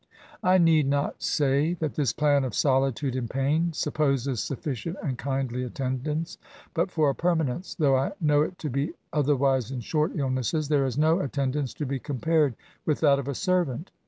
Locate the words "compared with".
11.99-12.99